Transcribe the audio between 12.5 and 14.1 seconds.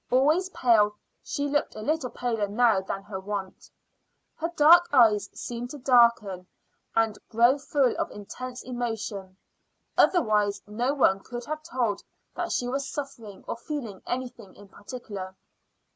she was suffering or feeling